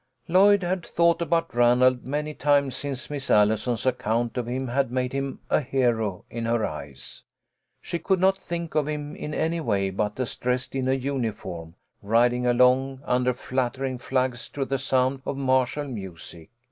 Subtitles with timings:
[0.27, 5.13] Lloyd had thought about Ranald many times since Miss Allison's account of him had made
[5.13, 7.21] him a hero in her eyes.
[7.81, 11.75] She could not think of him in any way but as dressed in a uniform,
[12.01, 16.49] riding along under fluttering flags to the sound of martial music.